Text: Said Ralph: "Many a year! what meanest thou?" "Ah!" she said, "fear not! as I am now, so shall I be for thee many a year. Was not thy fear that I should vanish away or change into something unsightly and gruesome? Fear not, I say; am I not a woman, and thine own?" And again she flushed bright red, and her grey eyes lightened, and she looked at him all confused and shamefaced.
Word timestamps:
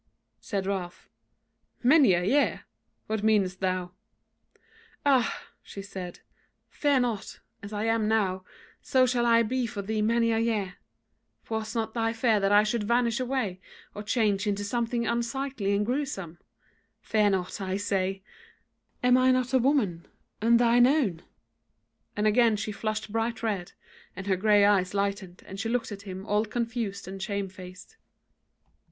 Said 0.39 0.65
Ralph: 0.65 1.11
"Many 1.83 2.13
a 2.13 2.23
year! 2.23 2.63
what 3.05 3.21
meanest 3.21 3.59
thou?" 3.59 3.91
"Ah!" 5.05 5.43
she 5.61 5.83
said, 5.83 6.21
"fear 6.71 6.99
not! 6.99 7.39
as 7.61 7.71
I 7.71 7.83
am 7.83 8.07
now, 8.07 8.43
so 8.81 9.05
shall 9.05 9.27
I 9.27 9.43
be 9.43 9.67
for 9.67 9.83
thee 9.83 10.01
many 10.01 10.31
a 10.31 10.39
year. 10.39 10.77
Was 11.49 11.75
not 11.75 11.93
thy 11.93 12.13
fear 12.13 12.39
that 12.39 12.51
I 12.51 12.63
should 12.63 12.81
vanish 12.85 13.19
away 13.19 13.61
or 13.93 14.01
change 14.01 14.47
into 14.47 14.63
something 14.63 15.05
unsightly 15.05 15.75
and 15.75 15.85
gruesome? 15.85 16.39
Fear 17.03 17.29
not, 17.29 17.61
I 17.61 17.77
say; 17.77 18.23
am 19.03 19.19
I 19.19 19.29
not 19.29 19.53
a 19.53 19.59
woman, 19.59 20.07
and 20.41 20.57
thine 20.59 20.87
own?" 20.87 21.21
And 22.17 22.25
again 22.25 22.55
she 22.55 22.71
flushed 22.71 23.11
bright 23.11 23.43
red, 23.43 23.73
and 24.15 24.25
her 24.25 24.35
grey 24.35 24.65
eyes 24.65 24.95
lightened, 24.95 25.43
and 25.45 25.59
she 25.59 25.69
looked 25.69 25.91
at 25.91 26.01
him 26.01 26.25
all 26.25 26.45
confused 26.45 27.07
and 27.07 27.21
shamefaced. 27.21 27.97